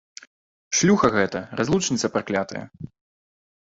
Шлюха 0.77 1.07
гэта, 1.17 1.39
разлучніца 1.61 2.07
праклятая! 2.17 2.63